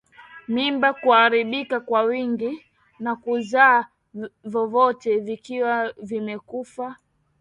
Mimba 0.47 0.93
kuharibika 0.93 1.79
kwa 1.79 2.01
wingi 2.01 2.65
na 2.99 3.15
kuzaa 3.15 3.85
vitoto 4.43 5.19
vikiwa 5.19 5.93
vimekufa 6.03 6.95